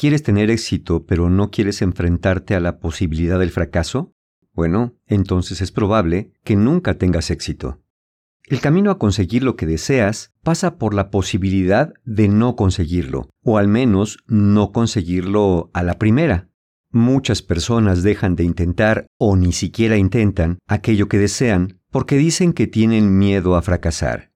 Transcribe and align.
¿Quieres 0.00 0.22
tener 0.22 0.50
éxito 0.50 1.04
pero 1.04 1.28
no 1.28 1.50
quieres 1.50 1.82
enfrentarte 1.82 2.54
a 2.54 2.60
la 2.60 2.78
posibilidad 2.78 3.38
del 3.38 3.50
fracaso? 3.50 4.14
Bueno, 4.54 4.94
entonces 5.06 5.60
es 5.60 5.72
probable 5.72 6.32
que 6.42 6.56
nunca 6.56 6.94
tengas 6.94 7.30
éxito. 7.30 7.82
El 8.46 8.62
camino 8.62 8.90
a 8.90 8.98
conseguir 8.98 9.42
lo 9.42 9.56
que 9.56 9.66
deseas 9.66 10.32
pasa 10.42 10.78
por 10.78 10.94
la 10.94 11.10
posibilidad 11.10 11.92
de 12.06 12.28
no 12.28 12.56
conseguirlo, 12.56 13.28
o 13.44 13.58
al 13.58 13.68
menos 13.68 14.24
no 14.26 14.72
conseguirlo 14.72 15.70
a 15.74 15.82
la 15.82 15.98
primera. 15.98 16.48
Muchas 16.90 17.42
personas 17.42 18.02
dejan 18.02 18.36
de 18.36 18.44
intentar 18.44 19.06
o 19.18 19.36
ni 19.36 19.52
siquiera 19.52 19.98
intentan 19.98 20.60
aquello 20.66 21.10
que 21.10 21.18
desean 21.18 21.78
porque 21.90 22.16
dicen 22.16 22.54
que 22.54 22.66
tienen 22.66 23.18
miedo 23.18 23.54
a 23.54 23.60
fracasar. 23.60 24.32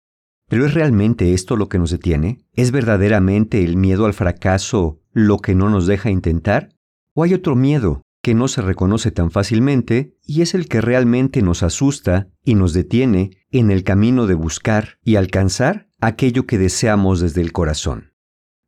¿Pero 0.47 0.67
es 0.67 0.75
realmente 0.75 1.33
esto 1.33 1.57
lo 1.57 1.71
que 1.71 1.79
nos 1.79 1.91
detiene? 1.91 2.45
¿Es 2.53 2.71
verdaderamente 2.71 3.65
el 3.65 3.79
miedo 3.79 4.05
al 4.05 4.13
fracaso 4.13 5.01
lo 5.15 5.39
que 5.39 5.55
no 5.55 5.71
nos 5.71 5.87
deja 5.87 6.11
intentar? 6.11 6.75
¿O 7.15 7.23
hay 7.23 7.33
otro 7.33 7.55
miedo 7.55 8.03
que 8.21 8.35
no 8.35 8.49
se 8.49 8.63
reconoce 8.63 9.11
tan 9.13 9.31
fácilmente 9.31 10.17
y 10.27 10.43
es 10.43 10.55
el 10.55 10.69
que 10.69 10.81
realmente 10.81 11.41
nos 11.41 11.63
asusta 11.63 12.29
y 12.45 12.57
nos 12.57 12.73
detiene 12.73 13.39
en 13.51 13.71
el 13.71 13.85
camino 13.85 14.27
de 14.27 14.35
buscar 14.35 14.99
y 15.05 15.17
alcanzar 15.17 15.89
aquello 16.01 16.47
que 16.47 16.59
deseamos 16.59 17.21
desde 17.21 17.41
el 17.41 17.53
corazón? 17.53 18.13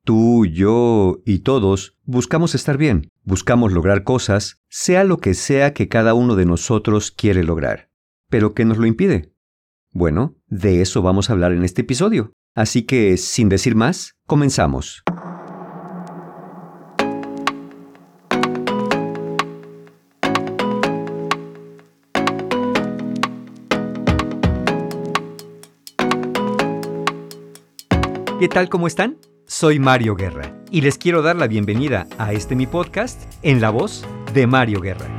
Tú, 0.05 0.47
yo 0.47 1.21
y 1.27 1.41
todos 1.41 1.99
buscamos 2.05 2.55
estar 2.55 2.79
bien, 2.79 3.11
buscamos 3.25 3.73
lograr 3.73 4.05
cosas, 4.05 4.63
sea 4.69 5.03
lo 5.03 5.19
que 5.19 5.35
sea 5.35 5.75
que 5.75 5.89
cada 5.89 6.15
uno 6.15 6.37
de 6.37 6.47
nosotros 6.47 7.11
quiere 7.11 7.43
lograr. 7.43 7.91
¿Pero 8.31 8.55
qué 8.55 8.65
nos 8.65 8.79
lo 8.79 8.87
impide? 8.87 9.33
Bueno, 9.91 10.37
de 10.47 10.81
eso 10.81 11.03
vamos 11.03 11.29
a 11.29 11.33
hablar 11.33 11.51
en 11.53 11.65
este 11.65 11.81
episodio. 11.81 12.33
Así 12.55 12.83
que, 12.83 13.17
sin 13.17 13.49
decir 13.49 13.75
más, 13.75 14.15
comenzamos. 14.27 15.03
¿Qué 28.39 28.49
tal? 28.49 28.69
¿Cómo 28.69 28.87
están? 28.87 29.17
Soy 29.47 29.79
Mario 29.79 30.15
Guerra 30.15 30.53
y 30.71 30.83
les 30.83 30.99
quiero 30.99 31.23
dar 31.23 31.37
la 31.37 31.47
bienvenida 31.47 32.07
a 32.19 32.35
este 32.35 32.55
mi 32.55 32.67
podcast 32.67 33.33
en 33.41 33.63
la 33.63 33.71
voz 33.71 34.05
de 34.35 34.47
Mario 34.47 34.83
Guerra. 34.83 35.16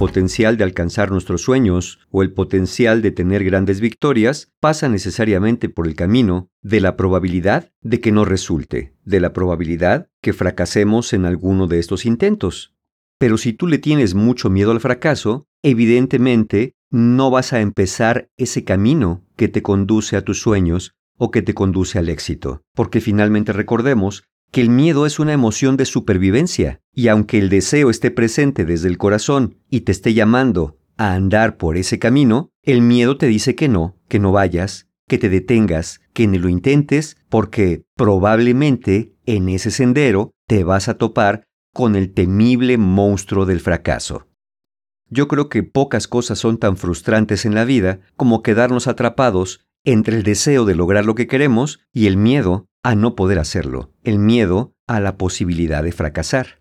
Potencial 0.00 0.56
de 0.56 0.64
alcanzar 0.64 1.10
nuestros 1.10 1.42
sueños 1.42 1.98
o 2.10 2.22
el 2.22 2.32
potencial 2.32 3.02
de 3.02 3.10
tener 3.10 3.44
grandes 3.44 3.82
victorias 3.82 4.50
pasa 4.58 4.88
necesariamente 4.88 5.68
por 5.68 5.86
el 5.86 5.94
camino 5.94 6.48
de 6.62 6.80
la 6.80 6.96
probabilidad 6.96 7.70
de 7.82 8.00
que 8.00 8.10
no 8.10 8.24
resulte, 8.24 8.94
de 9.04 9.20
la 9.20 9.34
probabilidad 9.34 10.08
que 10.22 10.32
fracasemos 10.32 11.12
en 11.12 11.26
alguno 11.26 11.66
de 11.66 11.80
estos 11.80 12.06
intentos. 12.06 12.74
Pero 13.18 13.36
si 13.36 13.52
tú 13.52 13.66
le 13.66 13.76
tienes 13.76 14.14
mucho 14.14 14.48
miedo 14.48 14.70
al 14.70 14.80
fracaso, 14.80 15.46
evidentemente 15.62 16.76
no 16.90 17.30
vas 17.30 17.52
a 17.52 17.60
empezar 17.60 18.30
ese 18.38 18.64
camino 18.64 19.26
que 19.36 19.48
te 19.48 19.60
conduce 19.60 20.16
a 20.16 20.24
tus 20.24 20.40
sueños 20.40 20.94
o 21.18 21.30
que 21.30 21.42
te 21.42 21.52
conduce 21.52 21.98
al 21.98 22.08
éxito, 22.08 22.62
porque 22.74 23.02
finalmente 23.02 23.52
recordemos 23.52 24.24
que 24.50 24.60
el 24.60 24.70
miedo 24.70 25.06
es 25.06 25.18
una 25.18 25.32
emoción 25.32 25.76
de 25.76 25.84
supervivencia, 25.84 26.80
y 26.92 27.08
aunque 27.08 27.38
el 27.38 27.48
deseo 27.48 27.90
esté 27.90 28.10
presente 28.10 28.64
desde 28.64 28.88
el 28.88 28.98
corazón 28.98 29.56
y 29.70 29.82
te 29.82 29.92
esté 29.92 30.14
llamando 30.14 30.76
a 30.96 31.14
andar 31.14 31.56
por 31.56 31.76
ese 31.76 31.98
camino, 31.98 32.50
el 32.62 32.82
miedo 32.82 33.16
te 33.16 33.26
dice 33.26 33.54
que 33.54 33.68
no, 33.68 33.96
que 34.08 34.18
no 34.18 34.32
vayas, 34.32 34.88
que 35.08 35.18
te 35.18 35.28
detengas, 35.28 36.00
que 36.12 36.26
ni 36.26 36.38
lo 36.38 36.48
intentes, 36.48 37.16
porque 37.28 37.84
probablemente 37.96 39.14
en 39.26 39.48
ese 39.48 39.70
sendero 39.70 40.32
te 40.46 40.64
vas 40.64 40.88
a 40.88 40.98
topar 40.98 41.44
con 41.72 41.96
el 41.96 42.12
temible 42.12 42.76
monstruo 42.78 43.46
del 43.46 43.60
fracaso. 43.60 44.26
Yo 45.08 45.26
creo 45.26 45.48
que 45.48 45.62
pocas 45.62 46.06
cosas 46.06 46.38
son 46.38 46.58
tan 46.58 46.76
frustrantes 46.76 47.44
en 47.44 47.54
la 47.54 47.64
vida 47.64 48.00
como 48.16 48.42
quedarnos 48.42 48.86
atrapados 48.86 49.66
entre 49.84 50.16
el 50.16 50.22
deseo 50.22 50.64
de 50.64 50.74
lograr 50.74 51.04
lo 51.04 51.14
que 51.14 51.26
queremos 51.26 51.80
y 51.92 52.06
el 52.06 52.16
miedo 52.16 52.66
a 52.82 52.94
no 52.94 53.14
poder 53.14 53.38
hacerlo, 53.38 53.92
el 54.04 54.18
miedo 54.18 54.74
a 54.86 55.00
la 55.00 55.16
posibilidad 55.16 55.82
de 55.82 55.92
fracasar. 55.92 56.60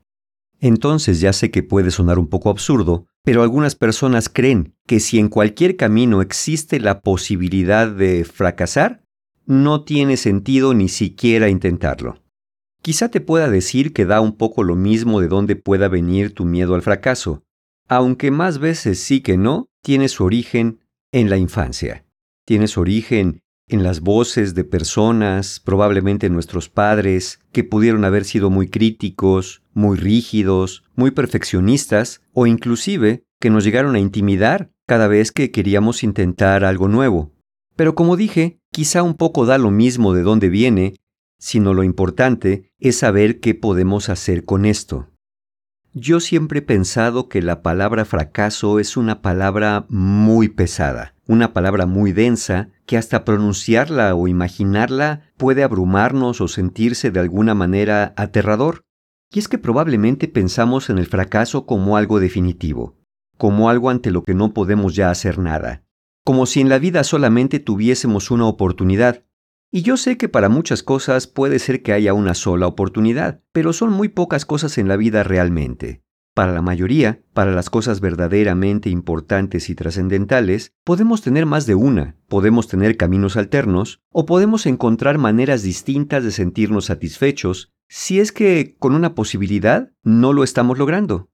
Entonces 0.60 1.22
ya 1.22 1.34
sé 1.34 1.52
que 1.52 1.64
puede 1.64 1.92
sonar 1.92 2.20
un 2.20 2.28
poco 2.28 2.50
absurdo, 2.50 3.08
pero 3.24 3.44
algunas 3.44 3.76
personas 3.76 4.30
creen 4.30 4.76
que 4.86 5.00
si 5.00 5.20
en 5.20 5.30
cualquier 5.30 5.78
camino 5.78 6.22
existe 6.22 6.80
la 6.80 7.02
posibilidad 7.02 7.90
de 7.90 8.26
fracasar, 8.26 9.04
no 9.46 9.84
tiene 9.84 10.18
sentido 10.18 10.74
ni 10.74 10.90
siquiera 10.90 11.50
intentarlo. 11.50 12.22
Quizá 12.82 13.10
te 13.10 13.22
pueda 13.22 13.50
decir 13.50 13.94
que 13.94 14.06
da 14.06 14.22
un 14.22 14.38
poco 14.38 14.64
lo 14.64 14.76
mismo 14.76 15.20
de 15.20 15.28
dónde 15.28 15.56
pueda 15.56 15.88
venir 15.88 16.34
tu 16.34 16.46
miedo 16.46 16.76
al 16.76 16.82
fracaso, 16.82 17.44
aunque 17.88 18.32
más 18.32 18.60
veces 18.60 19.00
sí 19.00 19.22
que 19.22 19.38
no, 19.38 19.70
tiene 19.82 20.08
su 20.08 20.24
origen 20.24 20.80
en 21.12 21.30
la 21.30 21.38
infancia. 21.38 22.06
Tiene 22.46 22.68
su 22.68 22.82
origen 22.82 23.42
en 23.70 23.84
las 23.84 24.02
voces 24.02 24.56
de 24.56 24.64
personas, 24.64 25.62
probablemente 25.64 26.30
nuestros 26.30 26.70
padres, 26.70 27.40
que 27.52 27.64
pudieron 27.64 28.04
haber 28.04 28.26
sido 28.26 28.50
muy 28.50 28.68
críticos, 28.68 29.62
muy 29.74 29.98
rígidos, 29.98 30.84
muy 30.96 31.12
perfeccionistas, 31.12 32.22
o 32.34 32.48
inclusive 32.48 33.24
que 33.40 33.50
nos 33.50 33.64
llegaron 33.64 33.96
a 33.96 34.00
intimidar 34.00 34.72
cada 34.88 35.08
vez 35.08 35.32
que 35.32 35.52
queríamos 35.52 36.04
intentar 36.04 36.66
algo 36.66 36.88
nuevo. 36.88 37.32
Pero 37.76 37.96
como 37.96 38.18
dije, 38.18 38.60
quizá 38.72 39.04
un 39.04 39.14
poco 39.14 39.46
da 39.46 39.58
lo 39.58 39.72
mismo 39.72 40.14
de 40.14 40.24
dónde 40.24 40.50
viene, 40.50 40.96
sino 41.38 41.74
lo 41.74 41.84
importante 41.84 42.74
es 42.80 42.98
saber 42.98 43.40
qué 43.40 43.56
podemos 43.56 44.10
hacer 44.10 44.46
con 44.46 44.66
esto. 44.66 45.10
Yo 45.94 46.20
siempre 46.20 46.60
he 46.60 46.62
pensado 46.62 47.30
que 47.30 47.42
la 47.42 47.64
palabra 47.64 48.06
fracaso 48.06 48.80
es 48.80 48.96
una 48.96 49.24
palabra 49.24 49.86
muy 49.90 50.48
pesada, 50.48 51.16
una 51.26 51.52
palabra 51.52 51.88
muy 51.88 52.12
densa 52.12 52.70
que 52.86 52.96
hasta 52.96 53.26
pronunciarla 53.26 54.14
o 54.14 54.28
imaginarla 54.28 55.24
puede 55.38 55.64
abrumarnos 55.64 56.42
o 56.42 56.48
sentirse 56.48 57.10
de 57.10 57.20
alguna 57.20 57.56
manera 57.56 58.14
aterrador. 58.18 58.84
Y 59.32 59.40
es 59.40 59.48
que 59.48 59.58
probablemente 59.58 60.28
pensamos 60.28 60.92
en 60.92 61.00
el 61.00 61.08
fracaso 61.08 61.66
como 61.66 61.98
algo 61.98 62.20
definitivo, 62.20 62.96
como 63.38 63.68
algo 63.70 63.90
ante 63.90 64.12
lo 64.12 64.24
que 64.24 64.36
no 64.36 64.54
podemos 64.54 64.96
ya 64.96 65.10
hacer 65.10 65.40
nada, 65.40 65.84
como 66.24 66.46
si 66.46 66.62
en 66.62 66.70
la 66.70 66.78
vida 66.78 67.04
solamente 67.04 67.60
tuviésemos 67.60 68.30
una 68.30 68.46
oportunidad. 68.46 69.24
Y 69.72 69.84
yo 69.84 69.98
sé 69.98 70.18
que 70.18 70.30
para 70.30 70.50
muchas 70.50 70.82
cosas 70.82 71.28
puede 71.28 71.60
ser 71.60 71.84
que 71.84 71.94
haya 71.94 72.14
una 72.14 72.34
sola 72.34 72.66
oportunidad, 72.66 73.44
pero 73.52 73.72
son 73.72 73.92
muy 73.92 74.10
pocas 74.10 74.46
cosas 74.46 74.80
en 74.80 74.88
la 74.88 74.98
vida 74.98 75.22
realmente. 75.22 76.04
Para 76.34 76.54
la 76.54 76.64
mayoría, 76.64 77.22
para 77.34 77.52
las 77.52 77.70
cosas 77.70 78.02
verdaderamente 78.02 78.90
importantes 78.90 79.70
y 79.70 79.76
trascendentales, 79.76 80.74
podemos 80.84 81.22
tener 81.22 81.46
más 81.46 81.68
de 81.68 81.76
una, 81.76 82.16
podemos 82.28 82.68
tener 82.68 82.98
caminos 82.98 83.38
alternos, 83.38 84.02
o 84.12 84.26
podemos 84.26 84.66
encontrar 84.66 85.20
maneras 85.20 85.62
distintas 85.62 86.24
de 86.24 86.32
sentirnos 86.32 86.86
satisfechos, 86.86 87.72
si 87.88 88.20
es 88.20 88.32
que 88.32 88.76
con 88.80 88.96
una 88.96 89.14
posibilidad 89.14 89.92
no 90.02 90.34
lo 90.34 90.44
estamos 90.44 90.80
logrando. 90.80 91.30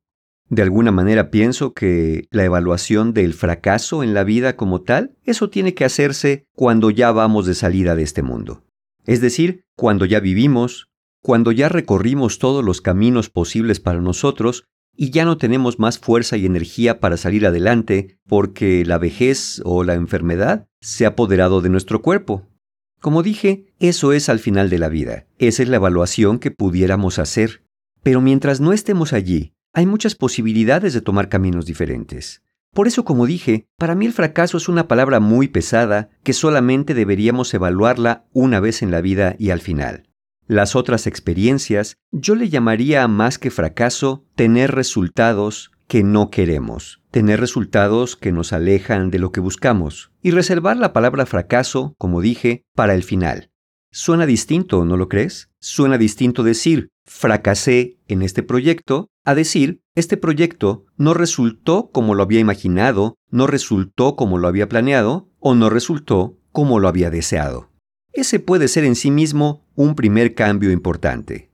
De 0.47 0.61
alguna 0.61 0.91
manera 0.91 1.31
pienso 1.31 1.73
que 1.73 2.27
la 2.29 2.43
evaluación 2.43 3.13
del 3.13 3.33
fracaso 3.33 4.03
en 4.03 4.13
la 4.13 4.23
vida 4.23 4.55
como 4.55 4.81
tal, 4.81 5.15
eso 5.23 5.49
tiene 5.49 5.73
que 5.73 5.85
hacerse 5.85 6.45
cuando 6.53 6.91
ya 6.91 7.11
vamos 7.11 7.47
de 7.47 7.55
salida 7.55 7.95
de 7.95 8.03
este 8.03 8.21
mundo. 8.21 8.63
Es 9.05 9.21
decir, 9.21 9.65
cuando 9.75 10.05
ya 10.05 10.19
vivimos, 10.19 10.89
cuando 11.21 11.51
ya 11.51 11.69
recorrimos 11.69 12.37
todos 12.37 12.63
los 12.63 12.81
caminos 12.81 13.29
posibles 13.31 13.79
para 13.79 14.01
nosotros 14.01 14.65
y 14.95 15.09
ya 15.09 15.25
no 15.25 15.37
tenemos 15.37 15.79
más 15.79 15.97
fuerza 15.97 16.37
y 16.37 16.45
energía 16.45 16.99
para 16.99 17.17
salir 17.17 17.47
adelante 17.47 18.19
porque 18.27 18.85
la 18.85 18.99
vejez 18.99 19.61
o 19.65 19.83
la 19.83 19.95
enfermedad 19.95 20.67
se 20.79 21.05
ha 21.05 21.09
apoderado 21.09 21.61
de 21.61 21.69
nuestro 21.69 22.03
cuerpo. 22.03 22.47
Como 23.01 23.23
dije, 23.23 23.73
eso 23.79 24.13
es 24.13 24.29
al 24.29 24.39
final 24.39 24.69
de 24.69 24.79
la 24.79 24.89
vida, 24.89 25.25
esa 25.39 25.63
es 25.63 25.69
la 25.69 25.77
evaluación 25.77 26.37
que 26.37 26.51
pudiéramos 26.51 27.17
hacer. 27.17 27.63
Pero 28.03 28.21
mientras 28.21 28.61
no 28.61 28.71
estemos 28.71 29.11
allí, 29.11 29.54
hay 29.75 29.85
muchas 29.85 30.15
posibilidades 30.15 30.93
de 30.93 31.01
tomar 31.01 31.27
caminos 31.27 31.65
diferentes. 31.65 32.41
Por 32.73 32.87
eso, 32.87 33.03
como 33.03 33.25
dije, 33.25 33.67
para 33.77 33.93
mí 33.93 34.05
el 34.05 34.13
fracaso 34.13 34.57
es 34.57 34.69
una 34.69 34.87
palabra 34.87 35.19
muy 35.19 35.49
pesada 35.49 36.09
que 36.23 36.31
solamente 36.31 36.93
deberíamos 36.93 37.53
evaluarla 37.53 38.25
una 38.31 38.61
vez 38.61 38.81
en 38.81 38.89
la 38.89 39.01
vida 39.01 39.35
y 39.37 39.49
al 39.49 39.59
final. 39.59 40.07
Las 40.47 40.77
otras 40.77 41.07
experiencias 41.07 41.97
yo 42.11 42.35
le 42.35 42.47
llamaría 42.47 43.05
más 43.09 43.37
que 43.37 43.51
fracaso 43.51 44.25
tener 44.35 44.71
resultados 44.71 45.71
que 45.87 46.03
no 46.03 46.29
queremos, 46.29 47.01
tener 47.11 47.41
resultados 47.41 48.15
que 48.15 48.31
nos 48.31 48.53
alejan 48.53 49.11
de 49.11 49.19
lo 49.19 49.33
que 49.33 49.41
buscamos, 49.41 50.11
y 50.21 50.31
reservar 50.31 50.77
la 50.77 50.93
palabra 50.93 51.25
fracaso, 51.25 51.95
como 51.97 52.21
dije, 52.21 52.63
para 52.75 52.95
el 52.95 53.03
final. 53.03 53.51
Suena 53.97 54.25
distinto, 54.25 54.83
¿no 54.83 54.97
lo 54.97 55.07
crees? 55.07 55.47
Suena 55.61 55.97
distinto 55.97 56.43
decir, 56.43 56.89
fracasé 57.05 57.97
en 58.09 58.23
este 58.23 58.43
proyecto, 58.43 59.07
a 59.23 59.35
decir, 59.35 59.79
este 59.95 60.17
proyecto 60.17 60.83
no 60.97 61.13
resultó 61.13 61.91
como 61.93 62.13
lo 62.13 62.21
había 62.21 62.41
imaginado, 62.41 63.15
no 63.29 63.47
resultó 63.47 64.17
como 64.17 64.37
lo 64.37 64.49
había 64.49 64.67
planeado, 64.67 65.29
o 65.39 65.55
no 65.55 65.69
resultó 65.69 66.37
como 66.51 66.81
lo 66.81 66.89
había 66.89 67.09
deseado. 67.09 67.71
Ese 68.11 68.41
puede 68.41 68.67
ser 68.67 68.83
en 68.83 68.95
sí 68.95 69.11
mismo 69.11 69.65
un 69.75 69.95
primer 69.95 70.35
cambio 70.35 70.71
importante. 70.71 71.49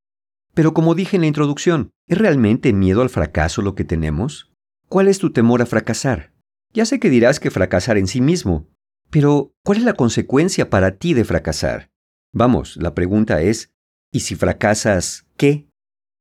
Pero 0.55 0.73
como 0.73 0.95
dije 0.95 1.17
en 1.17 1.21
la 1.21 1.27
introducción, 1.27 1.91
¿es 2.07 2.17
realmente 2.17 2.73
miedo 2.73 3.03
al 3.03 3.11
fracaso 3.11 3.61
lo 3.61 3.75
que 3.75 3.83
tenemos? 3.83 4.51
¿Cuál 4.89 5.09
es 5.09 5.19
tu 5.19 5.31
temor 5.31 5.61
a 5.61 5.67
fracasar? 5.67 6.33
Ya 6.73 6.87
sé 6.87 6.99
que 6.99 7.11
dirás 7.11 7.39
que 7.39 7.51
fracasar 7.51 7.99
en 7.99 8.07
sí 8.07 8.19
mismo, 8.19 8.67
pero 9.11 9.51
¿cuál 9.63 9.77
es 9.77 9.83
la 9.83 9.93
consecuencia 9.93 10.71
para 10.71 10.95
ti 10.95 11.13
de 11.13 11.23
fracasar? 11.23 11.90
Vamos, 12.33 12.77
la 12.77 12.93
pregunta 12.95 13.41
es, 13.41 13.73
¿y 14.11 14.21
si 14.21 14.35
fracasas, 14.35 15.25
qué? 15.37 15.67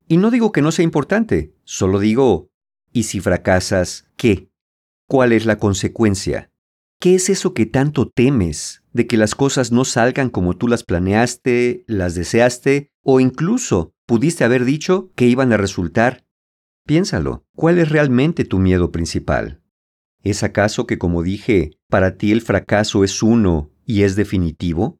Y 0.08 0.16
no 0.16 0.30
digo 0.30 0.50
que 0.50 0.62
no 0.62 0.72
sea 0.72 0.82
importante, 0.82 1.54
solo 1.64 2.00
digo, 2.00 2.50
¿y 2.92 3.04
si 3.04 3.20
fracasas, 3.20 4.10
qué? 4.16 4.50
¿Cuál 5.06 5.32
es 5.32 5.46
la 5.46 5.58
consecuencia? 5.58 6.50
¿Qué 7.00 7.14
es 7.14 7.30
eso 7.30 7.54
que 7.54 7.64
tanto 7.64 8.10
temes 8.10 8.82
de 8.92 9.06
que 9.06 9.16
las 9.16 9.34
cosas 9.34 9.72
no 9.72 9.84
salgan 9.84 10.30
como 10.30 10.56
tú 10.56 10.68
las 10.68 10.84
planeaste, 10.84 11.84
las 11.86 12.14
deseaste 12.14 12.90
o 13.02 13.20
incluso 13.20 13.94
pudiste 14.04 14.44
haber 14.44 14.64
dicho 14.64 15.12
que 15.14 15.26
iban 15.26 15.52
a 15.52 15.56
resultar? 15.56 16.26
Piénsalo, 16.86 17.46
¿cuál 17.54 17.78
es 17.78 17.88
realmente 17.88 18.44
tu 18.44 18.58
miedo 18.58 18.90
principal? 18.90 19.62
¿Es 20.22 20.42
acaso 20.42 20.86
que, 20.86 20.98
como 20.98 21.22
dije, 21.22 21.78
para 21.88 22.16
ti 22.16 22.32
el 22.32 22.42
fracaso 22.42 23.04
es 23.04 23.22
uno 23.22 23.70
y 23.86 24.02
es 24.02 24.16
definitivo? 24.16 24.99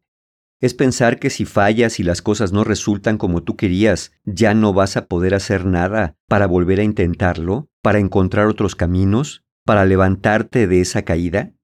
¿Es 0.61 0.75
pensar 0.75 1.19
que 1.19 1.31
si 1.31 1.47
fallas 1.47 2.01
y 2.01 2.03
las 2.03 2.21
cosas 2.21 2.53
no 2.53 2.65
resultan 2.65 3.17
como 3.17 3.43
tú 3.43 3.57
querías, 3.57 4.13
ya 4.25 4.53
no 4.53 4.75
vas 4.75 4.99
a 4.99 5.07
poder 5.07 5.35
hacer 5.35 5.65
nada 5.65 6.17
para 6.29 6.47
volver 6.47 6.81
a 6.81 6.85
intentarlo, 6.85 7.71
para 7.81 7.99
encontrar 7.99 8.47
otros 8.47 8.77
caminos, 8.77 9.43
para 9.65 9.87
levantarte 9.87 10.67
de 10.67 10.83
esa 10.83 11.03
caída? 11.03 11.55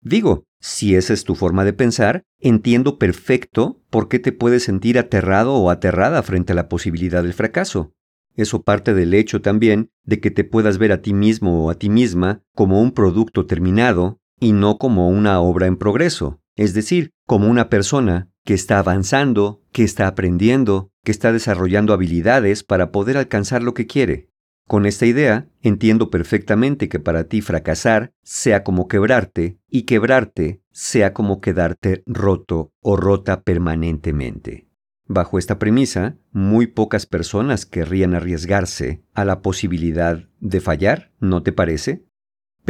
Digo, 0.00 0.44
si 0.58 0.94
esa 0.94 1.12
es 1.12 1.24
tu 1.24 1.34
forma 1.34 1.64
de 1.66 1.74
pensar, 1.74 2.24
entiendo 2.38 2.98
perfecto 2.98 3.82
por 3.90 4.08
qué 4.08 4.18
te 4.18 4.32
puedes 4.32 4.62
sentir 4.62 4.98
aterrado 4.98 5.54
o 5.54 5.68
aterrada 5.68 6.22
frente 6.22 6.52
a 6.52 6.56
la 6.56 6.70
posibilidad 6.70 7.22
del 7.22 7.34
fracaso. 7.34 7.92
Eso 8.36 8.62
parte 8.62 8.94
del 8.94 9.12
hecho 9.12 9.42
también 9.42 9.90
de 10.04 10.20
que 10.20 10.30
te 10.30 10.44
puedas 10.44 10.78
ver 10.78 10.92
a 10.92 11.02
ti 11.02 11.12
mismo 11.12 11.66
o 11.66 11.70
a 11.70 11.74
ti 11.74 11.90
misma 11.90 12.42
como 12.54 12.80
un 12.80 12.92
producto 12.92 13.44
terminado 13.44 14.18
y 14.38 14.52
no 14.52 14.78
como 14.78 15.10
una 15.10 15.40
obra 15.40 15.66
en 15.66 15.76
progreso, 15.76 16.40
es 16.56 16.72
decir, 16.72 17.10
como 17.26 17.48
una 17.48 17.68
persona 17.68 18.29
que 18.50 18.54
está 18.54 18.80
avanzando, 18.80 19.62
que 19.70 19.84
está 19.84 20.08
aprendiendo, 20.08 20.90
que 21.04 21.12
está 21.12 21.32
desarrollando 21.32 21.92
habilidades 21.92 22.64
para 22.64 22.90
poder 22.90 23.16
alcanzar 23.16 23.62
lo 23.62 23.74
que 23.74 23.86
quiere. 23.86 24.28
Con 24.66 24.86
esta 24.86 25.06
idea, 25.06 25.48
entiendo 25.62 26.10
perfectamente 26.10 26.88
que 26.88 26.98
para 26.98 27.28
ti 27.28 27.42
fracasar 27.42 28.12
sea 28.24 28.64
como 28.64 28.88
quebrarte 28.88 29.60
y 29.68 29.82
quebrarte 29.82 30.64
sea 30.72 31.12
como 31.12 31.40
quedarte 31.40 32.02
roto 32.06 32.72
o 32.80 32.96
rota 32.96 33.42
permanentemente. 33.42 34.66
Bajo 35.06 35.38
esta 35.38 35.60
premisa, 35.60 36.16
muy 36.32 36.66
pocas 36.66 37.06
personas 37.06 37.66
querrían 37.66 38.16
arriesgarse 38.16 39.04
a 39.14 39.24
la 39.24 39.42
posibilidad 39.42 40.24
de 40.40 40.60
fallar, 40.60 41.12
¿no 41.20 41.44
te 41.44 41.52
parece? 41.52 42.04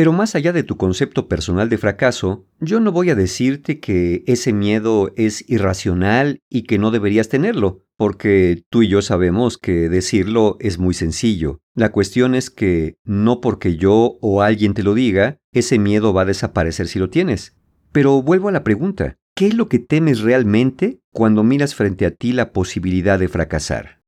Pero 0.01 0.15
más 0.15 0.35
allá 0.35 0.55
de 0.55 0.63
tu 0.63 0.79
concepto 0.79 1.29
personal 1.29 1.69
de 1.69 1.77
fracaso, 1.77 2.47
yo 2.59 2.81
no 2.81 2.91
voy 2.91 3.11
a 3.11 3.15
decirte 3.15 3.81
que 3.81 4.25
ese 4.27 4.55
miedo 4.55 5.13
es 5.15 5.45
irracional 5.47 6.41
y 6.49 6.63
que 6.63 6.79
no 6.79 6.91
deberías 6.91 7.29
tenerlo, 7.29 7.85
porque 7.99 8.65
tú 8.71 8.81
y 8.81 8.89
yo 8.89 9.03
sabemos 9.03 9.59
que 9.59 9.91
decirlo 9.91 10.57
es 10.59 10.79
muy 10.79 10.95
sencillo. 10.95 11.61
La 11.75 11.93
cuestión 11.93 12.35
es 12.35 12.49
que 12.49 12.97
no 13.05 13.43
porque 13.43 13.77
yo 13.77 14.17
o 14.23 14.41
alguien 14.41 14.73
te 14.73 14.83
lo 14.83 14.95
diga, 14.95 15.37
ese 15.53 15.79
miedo 15.79 16.15
va 16.15 16.23
a 16.23 16.25
desaparecer 16.33 16.89
si 16.89 16.99
lo 16.99 17.11
tienes. 17.11 17.59
Pero 17.93 18.23
vuelvo 18.23 18.49
a 18.49 18.53
la 18.53 18.65
pregunta, 18.65 19.19
¿qué 19.35 19.49
es 19.49 19.55
lo 19.55 19.69
que 19.69 19.81
temes 19.81 20.21
realmente 20.21 21.03
cuando 21.13 21.45
miras 21.45 21.75
frente 21.75 22.07
a 22.07 22.11
ti 22.11 22.33
la 22.33 22.55
posibilidad 22.55 23.19
de 23.19 23.29
fracasar? 23.29 24.01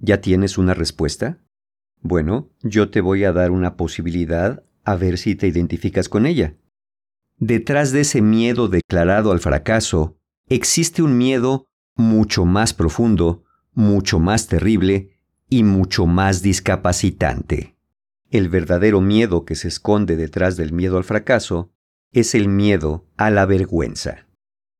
¿Ya 0.00 0.20
tienes 0.20 0.58
una 0.58 0.74
respuesta? 0.74 1.38
Bueno, 2.02 2.50
yo 2.62 2.90
te 2.90 3.00
voy 3.00 3.24
a 3.24 3.32
dar 3.32 3.52
una 3.52 3.76
posibilidad 3.76 4.64
a 4.84 4.96
ver 4.96 5.18
si 5.18 5.34
te 5.34 5.46
identificas 5.46 6.08
con 6.08 6.26
ella. 6.26 6.56
Detrás 7.38 7.92
de 7.92 8.02
ese 8.02 8.20
miedo 8.20 8.68
declarado 8.68 9.32
al 9.32 9.40
fracaso, 9.40 10.18
existe 10.46 11.02
un 11.02 11.16
miedo 11.16 11.66
mucho 11.96 12.44
más 12.44 12.74
profundo, 12.74 13.44
mucho 13.72 14.18
más 14.18 14.46
terrible 14.46 15.18
y 15.48 15.64
mucho 15.64 16.06
más 16.06 16.42
discapacitante. 16.42 17.76
El 18.30 18.48
verdadero 18.48 19.00
miedo 19.00 19.44
que 19.44 19.54
se 19.54 19.68
esconde 19.68 20.16
detrás 20.16 20.56
del 20.56 20.72
miedo 20.72 20.96
al 20.98 21.04
fracaso 21.04 21.72
es 22.12 22.34
el 22.34 22.48
miedo 22.48 23.06
a 23.16 23.30
la 23.30 23.46
vergüenza. 23.46 24.26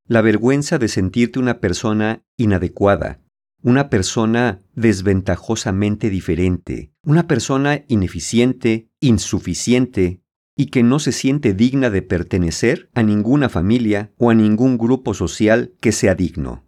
La 0.06 0.20
vergüenza 0.20 0.78
de 0.78 0.88
sentirte 0.88 1.38
una 1.38 1.60
persona 1.60 2.24
inadecuada, 2.36 3.20
una 3.62 3.90
persona 3.90 4.60
desventajosamente 4.74 6.10
diferente, 6.10 6.92
una 7.02 7.26
persona 7.26 7.84
ineficiente, 7.88 8.89
insuficiente 9.00 10.22
y 10.56 10.66
que 10.66 10.82
no 10.82 10.98
se 10.98 11.12
siente 11.12 11.54
digna 11.54 11.90
de 11.90 12.02
pertenecer 12.02 12.90
a 12.94 13.02
ninguna 13.02 13.48
familia 13.48 14.12
o 14.18 14.30
a 14.30 14.34
ningún 14.34 14.78
grupo 14.78 15.14
social 15.14 15.72
que 15.80 15.92
sea 15.92 16.14
digno. 16.14 16.66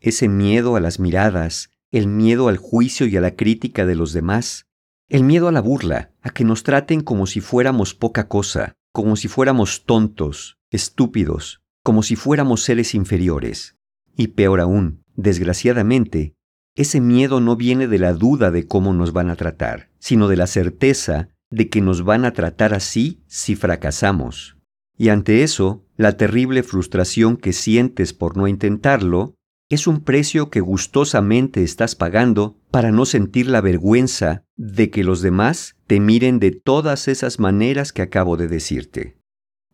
Ese 0.00 0.28
miedo 0.28 0.76
a 0.76 0.80
las 0.80 1.00
miradas, 1.00 1.70
el 1.90 2.06
miedo 2.06 2.48
al 2.48 2.58
juicio 2.58 3.06
y 3.06 3.16
a 3.16 3.20
la 3.20 3.34
crítica 3.34 3.86
de 3.86 3.96
los 3.96 4.12
demás, 4.12 4.66
el 5.08 5.24
miedo 5.24 5.48
a 5.48 5.52
la 5.52 5.60
burla, 5.60 6.12
a 6.22 6.30
que 6.30 6.44
nos 6.44 6.62
traten 6.62 7.00
como 7.00 7.26
si 7.26 7.40
fuéramos 7.40 7.94
poca 7.94 8.28
cosa, 8.28 8.74
como 8.92 9.16
si 9.16 9.28
fuéramos 9.28 9.84
tontos, 9.84 10.58
estúpidos, 10.70 11.62
como 11.82 12.02
si 12.02 12.16
fuéramos 12.16 12.62
seres 12.62 12.94
inferiores. 12.94 13.76
Y 14.16 14.28
peor 14.28 14.60
aún, 14.60 15.04
Desgraciadamente, 15.16 16.34
ese 16.74 17.00
miedo 17.00 17.40
no 17.40 17.56
viene 17.56 17.86
de 17.86 17.98
la 17.98 18.12
duda 18.12 18.50
de 18.50 18.66
cómo 18.66 18.92
nos 18.92 19.12
van 19.12 19.30
a 19.30 19.36
tratar, 19.36 19.90
sino 19.98 20.26
de 20.28 20.36
la 20.36 20.48
certeza 20.48 21.28
de 21.50 21.68
que 21.68 21.80
nos 21.80 22.04
van 22.04 22.24
a 22.24 22.32
tratar 22.32 22.74
así 22.74 23.22
si 23.26 23.56
fracasamos. 23.56 24.56
Y 24.96 25.08
ante 25.08 25.42
eso, 25.42 25.84
la 25.96 26.16
terrible 26.16 26.62
frustración 26.62 27.36
que 27.36 27.52
sientes 27.52 28.12
por 28.12 28.36
no 28.36 28.46
intentarlo 28.46 29.34
es 29.70 29.86
un 29.86 30.04
precio 30.04 30.50
que 30.50 30.60
gustosamente 30.60 31.62
estás 31.62 31.94
pagando 31.94 32.58
para 32.70 32.92
no 32.92 33.06
sentir 33.06 33.48
la 33.48 33.60
vergüenza 33.60 34.44
de 34.56 34.90
que 34.90 35.04
los 35.04 35.22
demás 35.22 35.76
te 35.86 36.00
miren 36.00 36.38
de 36.38 36.52
todas 36.52 37.08
esas 37.08 37.40
maneras 37.40 37.92
que 37.92 38.02
acabo 38.02 38.36
de 38.36 38.48
decirte. 38.48 39.18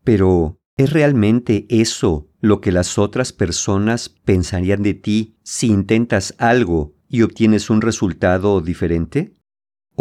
Pero, 0.05 0.61
¿Es 0.81 0.95
realmente 0.95 1.67
eso 1.69 2.31
lo 2.41 2.63
que 2.63 2.73
las 2.73 2.97
otras 2.97 3.35
personas 3.35 4.09
pensarían 4.09 4.83
de 4.83 4.95
ti 4.95 5.37
si 5.43 5.67
intentas 5.67 6.35
algo 6.39 6.95
y 7.07 7.21
obtienes 7.21 7.69
un 7.69 7.83
resultado 7.83 8.63
diferente? 8.63 9.37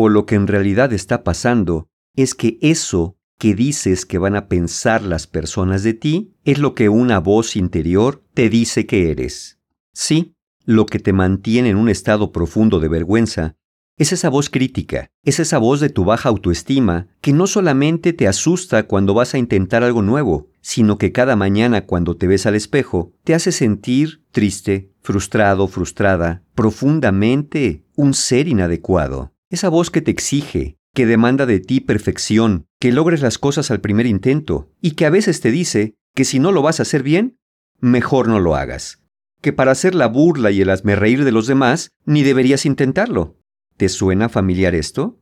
¿O 0.02 0.08
lo 0.08 0.26
que 0.26 0.36
en 0.36 0.48
realidad 0.48 0.94
está 0.94 1.26
pasando 1.26 1.90
es 2.16 2.34
que 2.34 2.58
eso 2.62 3.18
que 3.38 3.54
dices 3.54 4.06
que 4.06 4.18
van 4.18 4.38
a 4.38 4.48
pensar 4.48 5.02
las 5.02 5.28
personas 5.28 5.84
de 5.84 5.94
ti 5.94 6.38
es 6.46 6.58
lo 6.58 6.74
que 6.74 6.88
una 6.88 7.20
voz 7.20 7.58
interior 7.58 8.24
te 8.34 8.50
dice 8.50 8.86
que 8.86 9.12
eres? 9.12 9.60
Sí, 9.92 10.36
lo 10.64 10.86
que 10.86 11.00
te 11.00 11.12
mantiene 11.12 11.72
en 11.72 11.76
un 11.76 11.90
estado 11.90 12.32
profundo 12.32 12.80
de 12.80 12.88
vergüenza 12.88 13.58
es 13.98 14.14
esa 14.14 14.30
voz 14.30 14.50
crítica, 14.50 15.12
es 15.26 15.42
esa 15.42 15.58
voz 15.58 15.82
de 15.82 15.90
tu 15.90 16.06
baja 16.06 16.30
autoestima 16.30 17.10
que 17.20 17.34
no 17.34 17.46
solamente 17.46 18.14
te 18.14 18.30
asusta 18.30 18.84
cuando 18.84 19.14
vas 19.14 19.34
a 19.34 19.38
intentar 19.38 19.84
algo 19.84 20.02
nuevo, 20.02 20.48
sino 20.62 20.98
que 20.98 21.12
cada 21.12 21.36
mañana 21.36 21.86
cuando 21.86 22.16
te 22.16 22.26
ves 22.26 22.46
al 22.46 22.56
espejo 22.56 23.12
te 23.26 23.34
hace 23.34 23.52
sentir 23.52 24.24
triste, 24.32 24.94
frustrado, 25.02 25.68
frustrada, 25.68 26.42
profundamente 26.56 27.84
un 27.98 28.14
ser 28.14 28.48
inadecuado. 28.48 29.34
Esa 29.50 29.70
voz 29.70 29.90
que 29.90 30.02
te 30.02 30.12
exige, 30.12 30.78
que 30.94 31.06
demanda 31.06 31.46
de 31.46 31.60
ti 31.60 31.80
perfección, 31.80 32.68
que 32.80 32.92
logres 32.92 33.22
las 33.22 33.38
cosas 33.40 33.72
al 33.72 33.82
primer 33.82 34.06
intento, 34.06 34.72
y 34.80 34.92
que 34.92 35.06
a 35.06 35.10
veces 35.10 35.42
te 35.42 35.50
dice 35.50 35.96
que 36.14 36.24
si 36.24 36.40
no 36.40 36.52
lo 36.52 36.62
vas 36.62 36.80
a 36.80 36.84
hacer 36.84 37.02
bien, 37.02 37.40
mejor 37.80 38.28
no 38.28 38.40
lo 38.40 38.56
hagas. 38.56 39.02
Que 39.42 39.52
para 39.52 39.72
hacer 39.72 39.96
la 39.96 40.08
burla 40.08 40.52
y 40.52 40.62
el 40.62 40.78
reír 40.84 41.24
de 41.24 41.32
los 41.32 41.48
demás, 41.48 41.92
ni 42.06 42.24
deberías 42.24 42.66
intentarlo. 42.66 43.38
¿Te 43.78 43.90
suena 43.90 44.30
familiar 44.30 44.76
esto? 44.76 45.20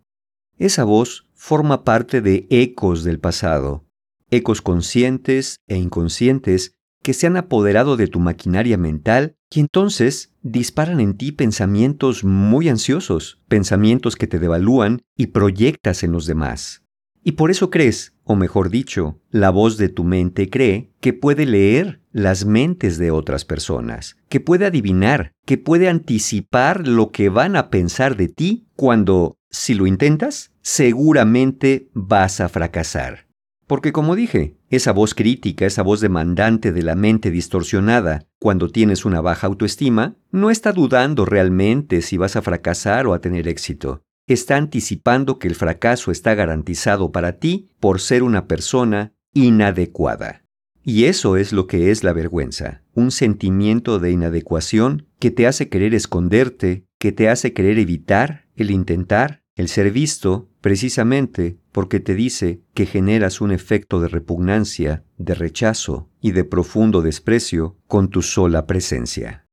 Esa 0.58 0.84
voz 0.84 1.30
forma 1.34 1.84
parte 1.84 2.22
de 2.22 2.48
ecos 2.50 3.04
del 3.04 3.20
pasado, 3.20 3.86
ecos 4.32 4.62
conscientes 4.62 5.62
e 5.68 5.78
inconscientes 5.78 6.74
que 7.08 7.14
se 7.14 7.26
han 7.26 7.38
apoderado 7.38 7.96
de 7.96 8.08
tu 8.08 8.20
maquinaria 8.20 8.78
mental 8.78 9.38
y 9.50 9.62
entonces 9.62 10.34
disparan 10.42 11.00
en 11.00 11.16
ti 11.16 11.32
pensamientos 11.32 12.26
muy 12.26 12.68
ansiosos, 12.68 13.40
pensamientos 13.48 14.18
que 14.18 14.28
te 14.28 14.40
devalúan 14.40 15.04
y 15.16 15.28
proyectas 15.28 16.04
en 16.04 16.12
los 16.12 16.26
demás. 16.26 16.84
Y 17.24 17.32
por 17.32 17.50
eso 17.50 17.70
crees, 17.70 18.14
o 18.26 18.36
mejor 18.36 18.70
dicho, 18.70 19.22
la 19.30 19.52
voz 19.52 19.78
de 19.78 19.88
tu 19.88 20.04
mente 20.04 20.50
cree 20.50 20.92
que 21.00 21.14
puede 21.14 21.46
leer 21.46 22.02
las 22.12 22.44
mentes 22.44 22.98
de 22.98 23.10
otras 23.10 23.46
personas, 23.46 24.18
que 24.28 24.42
puede 24.42 24.66
adivinar, 24.66 25.32
que 25.46 25.58
puede 25.58 25.88
anticipar 25.88 26.90
lo 26.90 27.14
que 27.14 27.30
van 27.30 27.56
a 27.56 27.70
pensar 27.70 28.18
de 28.18 28.28
ti 28.28 28.68
cuando, 28.76 29.38
si 29.50 29.76
lo 29.76 29.88
intentas, 29.88 30.52
seguramente 30.62 31.88
vas 31.94 32.42
a 32.42 32.50
fracasar. 32.50 33.27
Porque 33.68 33.92
como 33.92 34.16
dije, 34.16 34.56
esa 34.70 34.94
voz 34.94 35.14
crítica, 35.14 35.66
esa 35.66 35.84
voz 35.84 36.00
demandante 36.00 36.72
de 36.72 36.84
la 36.84 36.96
mente 36.96 37.32
distorsionada, 37.32 38.26
cuando 38.40 38.70
tienes 38.70 39.04
una 39.04 39.20
baja 39.20 39.48
autoestima, 39.48 40.16
no 40.32 40.50
está 40.50 40.72
dudando 40.72 41.26
realmente 41.26 42.02
si 42.02 42.16
vas 42.16 42.38
a 42.38 42.42
fracasar 42.42 43.08
o 43.08 43.14
a 43.14 43.20
tener 43.20 43.48
éxito. 43.50 44.04
Está 44.26 44.56
anticipando 44.56 45.38
que 45.38 45.50
el 45.50 45.56
fracaso 45.56 46.12
está 46.12 46.34
garantizado 46.34 47.12
para 47.12 47.34
ti 47.34 47.70
por 47.80 48.00
ser 48.00 48.24
una 48.24 48.48
persona 48.48 49.14
inadecuada. 49.34 50.44
Y 50.82 51.04
eso 51.06 51.36
es 51.36 51.52
lo 51.52 51.68
que 51.68 51.92
es 51.92 52.06
la 52.06 52.14
vergüenza, 52.14 52.84
un 52.94 53.12
sentimiento 53.12 54.00
de 54.00 54.12
inadecuación 54.12 55.08
que 55.20 55.32
te 55.32 55.46
hace 55.46 55.68
querer 55.68 55.94
esconderte, 55.94 56.86
que 56.98 57.12
te 57.12 57.28
hace 57.28 57.52
querer 57.52 57.78
evitar 57.80 58.46
el 58.56 58.72
intentar, 58.72 59.44
el 59.56 59.68
ser 59.68 59.92
visto, 59.92 60.50
precisamente 60.68 61.56
porque 61.72 62.02
te 62.02 62.14
dice 62.14 62.60
que 62.74 62.86
generas 62.86 63.40
un 63.40 63.54
efecto 63.54 64.02
de 64.02 64.10
repugnancia, 64.10 65.06
de 65.18 65.34
rechazo 65.34 66.10
y 66.20 66.32
de 66.32 66.44
profundo 66.44 67.02
desprecio 67.02 67.78
con 67.88 68.10
tu 68.10 68.22
sola 68.22 68.68
presencia. 68.68 69.46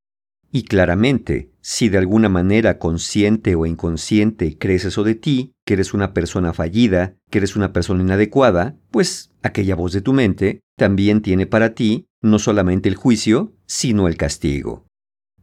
Y 0.51 0.65
claramente, 0.65 1.53
si 1.61 1.89
de 1.89 1.99
alguna 1.99 2.29
manera 2.29 2.81
consciente 2.81 3.55
o 3.55 3.65
inconsciente 3.65 4.59
crees 4.59 4.87
eso 4.87 5.05
de 5.05 5.15
ti, 5.15 5.53
que 5.65 5.75
eres 5.75 5.95
una 5.95 6.15
persona 6.15 6.53
fallida, 6.53 7.15
que 7.31 7.39
eres 7.39 7.55
una 7.55 7.73
persona 7.73 8.03
inadecuada, 8.03 8.77
pues 8.91 9.31
aquella 9.41 9.77
voz 9.77 9.93
de 9.93 10.01
tu 10.01 10.13
mente 10.13 10.63
también 10.77 11.23
tiene 11.23 11.47
para 11.47 11.77
ti 11.77 12.09
no 12.23 12.41
solamente 12.41 12.89
el 12.89 12.97
juicio, 12.97 13.53
sino 13.67 14.09
el 14.09 14.17
castigo. 14.17 14.89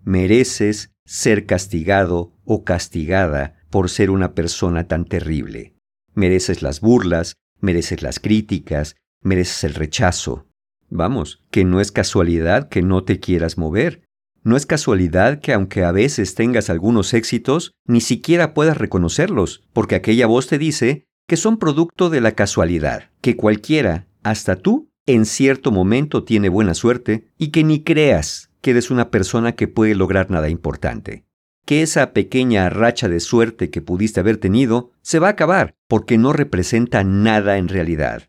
Mereces 0.04 0.92
ser 1.06 1.46
castigado 1.46 2.34
o 2.44 2.66
castigada 2.66 3.61
por 3.72 3.90
ser 3.90 4.12
una 4.12 4.36
persona 4.36 4.88
tan 4.88 5.06
terrible. 5.06 5.74
Mereces 6.14 6.62
las 6.62 6.82
burlas, 6.82 7.36
mereces 7.60 8.04
las 8.04 8.20
críticas, 8.20 8.96
mereces 9.24 9.64
el 9.64 9.74
rechazo. 9.74 10.46
Vamos, 10.90 11.44
que 11.50 11.64
no 11.64 11.80
es 11.80 11.92
casualidad 11.92 12.70
que 12.70 12.82
no 12.82 13.04
te 13.04 13.20
quieras 13.20 13.58
mover. 13.58 14.04
No 14.44 14.58
es 14.58 14.66
casualidad 14.66 15.40
que 15.40 15.54
aunque 15.54 15.84
a 15.84 15.92
veces 15.92 16.36
tengas 16.36 16.70
algunos 16.70 17.14
éxitos, 17.14 17.72
ni 17.88 18.02
siquiera 18.02 18.54
puedas 18.54 18.78
reconocerlos, 18.78 19.64
porque 19.72 19.96
aquella 19.96 20.28
voz 20.28 20.48
te 20.48 20.58
dice 20.58 21.06
que 21.28 21.38
son 21.38 21.58
producto 21.58 22.10
de 22.10 22.20
la 22.20 22.34
casualidad, 22.34 23.10
que 23.22 23.38
cualquiera, 23.38 24.08
hasta 24.22 24.58
tú, 24.58 24.90
en 25.06 25.26
cierto 25.26 25.72
momento 25.72 26.24
tiene 26.24 26.50
buena 26.50 26.74
suerte 26.74 27.30
y 27.38 27.50
que 27.50 27.64
ni 27.64 27.84
creas 27.84 28.52
que 28.62 28.72
eres 28.72 28.92
una 28.92 29.10
persona 29.10 29.54
que 29.54 29.68
puede 29.68 29.96
lograr 29.96 30.30
nada 30.30 30.50
importante 30.50 31.24
que 31.72 31.84
esa 31.84 32.12
pequeña 32.12 32.70
racha 32.70 33.08
de 33.08 33.22
suerte 33.22 33.70
que 33.70 33.82
pudiste 33.82 34.20
haber 34.20 34.36
tenido 34.36 34.92
se 35.02 35.20
va 35.20 35.28
a 35.28 35.32
acabar 35.32 35.78
porque 35.88 36.18
no 36.18 36.34
representa 36.34 37.06
nada 37.06 37.58
en 37.58 37.70
realidad. 37.70 38.24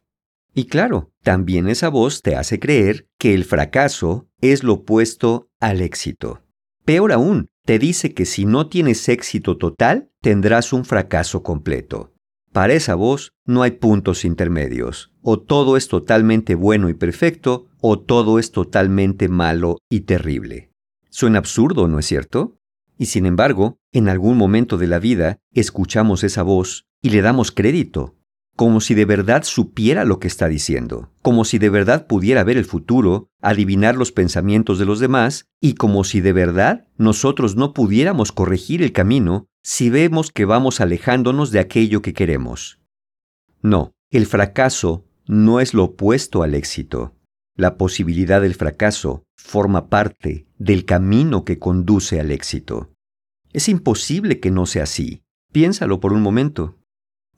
Y 0.55 0.67
claro, 0.67 1.11
también 1.25 1.67
esa 1.67 1.89
voz 1.89 2.23
te 2.23 2.37
hace 2.37 2.61
creer 2.61 3.09
que 3.19 3.35
el 3.35 3.43
fracaso 3.45 4.29
es 4.41 4.63
lo 4.63 4.75
opuesto 4.75 5.51
al 5.59 5.81
éxito. 5.81 6.45
Peor 6.85 7.11
aún, 7.11 7.49
te 7.65 7.81
dice 7.81 8.15
que 8.15 8.27
si 8.27 8.45
no 8.45 8.69
tienes 8.69 9.09
éxito 9.09 9.59
total, 9.59 10.09
tendrás 10.21 10.73
un 10.73 10.85
fracaso 10.85 11.43
completo. 11.43 12.13
Para 12.53 12.75
esa 12.75 12.95
voz 12.95 13.33
no 13.45 13.65
hay 13.65 13.73
puntos 13.73 14.25
intermedios. 14.25 15.11
O 15.21 15.41
todo 15.41 15.77
es 15.77 15.89
totalmente 15.89 16.55
bueno 16.55 16.89
y 16.89 16.95
perfecto, 16.95 17.67
o 17.81 17.99
todo 17.99 18.39
es 18.39 18.53
totalmente 18.53 19.29
malo 19.29 19.79
y 19.91 20.03
terrible. 20.03 20.71
Suena 21.11 21.39
absurdo, 21.39 21.89
¿no 21.89 21.99
es 21.99 22.07
cierto? 22.07 22.61
Y 23.02 23.06
sin 23.06 23.26
embargo, 23.26 23.80
en 23.90 24.09
algún 24.09 24.37
momento 24.37 24.78
de 24.78 24.87
la 24.87 25.00
vida 25.00 25.40
escuchamos 25.52 26.23
esa 26.23 26.44
voz 26.44 26.87
y 27.02 27.11
le 27.11 27.21
damos 27.21 27.50
crédito, 27.50 28.14
como 28.54 28.80
si 28.80 28.94
de 28.94 29.04
verdad 29.04 29.42
supiera 29.42 30.04
lo 30.04 30.21
que 30.21 30.28
está 30.28 30.47
diciendo, 30.47 31.11
como 31.21 31.44
si 31.44 31.59
de 31.59 31.68
verdad 31.68 32.06
pudiera 32.06 32.44
ver 32.44 32.56
el 32.56 32.64
futuro, 32.64 33.28
adivinar 33.40 33.97
los 33.97 34.12
pensamientos 34.12 34.78
de 34.78 34.85
los 34.85 35.00
demás, 35.00 35.49
y 35.61 35.75
como 35.75 36.04
si 36.04 36.21
de 36.21 36.32
verdad 36.32 36.87
nosotros 36.97 37.56
no 37.56 37.73
pudiéramos 37.73 38.30
corregir 38.30 38.85
el 38.85 38.92
camino 38.92 39.49
si 39.64 39.90
vemos 39.90 40.30
que 40.30 40.44
vamos 40.44 40.80
alejándonos 40.80 41.50
de 41.50 41.59
aquello 41.59 42.02
que 42.02 42.14
queremos. 42.14 42.78
No, 43.62 43.97
el 44.11 44.26
fracaso 44.26 45.09
no 45.26 45.59
es 45.59 45.75
lo 45.75 45.82
opuesto 45.82 46.44
al 46.44 46.54
éxito. 46.54 47.16
La 47.56 47.76
posibilidad 47.76 48.40
del 48.40 48.54
fracaso 48.54 49.25
forma 49.35 49.88
parte 49.88 50.47
del 50.56 50.85
camino 50.85 51.44
que 51.44 51.59
conduce 51.59 52.21
al 52.21 52.30
éxito. 52.30 52.92
Es 53.52 53.68
imposible 53.68 54.40
que 54.40 54.50
no 54.50 54.66
sea 54.66 54.85
así. 54.85 55.23
Piénsalo 55.52 56.00
por 56.00 56.12
un 56.12 56.23
momento. 56.23 56.78